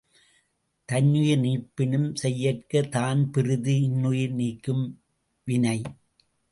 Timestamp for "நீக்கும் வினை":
4.33-5.81